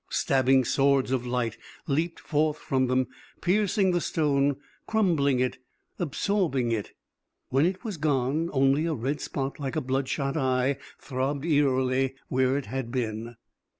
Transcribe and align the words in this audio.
Stabbing 0.09 0.65
swords 0.65 1.11
of 1.11 1.27
light 1.27 1.59
leaped 1.85 2.19
forth 2.19 2.57
from 2.57 2.87
them, 2.87 3.05
piercing 3.39 3.91
the 3.91 4.01
stone, 4.01 4.55
crumbling 4.87 5.39
it, 5.39 5.59
absorbing 5.99 6.71
it. 6.71 6.93
When 7.49 7.67
it 7.67 7.83
was 7.83 7.97
gone, 7.97 8.49
only 8.51 8.87
a 8.87 8.95
red 8.95 9.21
spot, 9.21 9.59
like 9.59 9.75
a 9.75 9.79
bloodshot 9.81 10.35
eye, 10.35 10.79
throbbed 10.97 11.45
eerily 11.45 12.15
where 12.29 12.57
it 12.57 12.65
had 12.65 12.91
been. 12.91 13.35